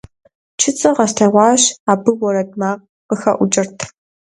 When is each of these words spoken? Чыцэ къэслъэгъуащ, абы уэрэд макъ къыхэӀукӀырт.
Чыцэ 0.59 0.89
къэслъэгъуащ, 0.95 1.63
абы 1.91 2.11
уэрэд 2.19 2.51
макъ 2.59 2.83
къыхэӀукӀырт. 3.07 3.77